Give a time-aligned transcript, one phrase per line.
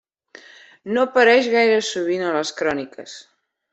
[0.95, 3.15] No apareix gaire sovint a les cròniques.